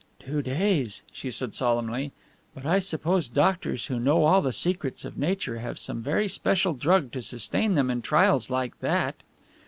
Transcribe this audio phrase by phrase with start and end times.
[0.19, 2.11] "Two days," she said solemnly,
[2.55, 6.73] "but I suppose doctors who know all the secrets of nature have some very special
[6.73, 9.17] drug to sustain them in trials like that."